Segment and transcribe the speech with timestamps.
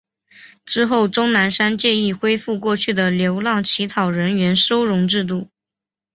[0.65, 5.47] 之后钟南山建议恢复过去的流浪乞讨人员收容制度。